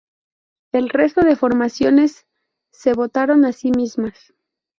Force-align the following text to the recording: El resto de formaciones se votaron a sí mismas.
El 0.73 0.89
resto 0.89 1.21
de 1.21 1.35
formaciones 1.35 2.25
se 2.71 2.93
votaron 2.93 3.45
a 3.45 3.51
sí 3.53 3.69
mismas. 3.69 4.33